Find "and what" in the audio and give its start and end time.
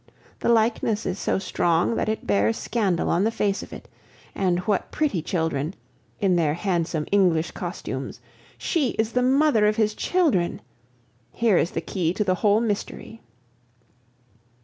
4.33-4.89